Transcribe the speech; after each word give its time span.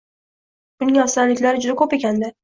buning 0.83 0.95
afzalliklari 1.03 1.61
juda 1.65 1.75
ko‘p 1.83 1.95
ekan-da. 1.99 2.31